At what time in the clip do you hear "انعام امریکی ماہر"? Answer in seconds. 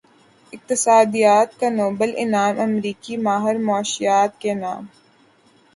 2.17-3.57